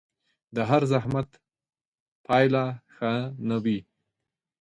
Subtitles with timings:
[0.55, 1.29] د هر زحمت
[2.25, 2.65] پايله
[2.95, 3.13] ښه
[3.47, 3.79] نه وي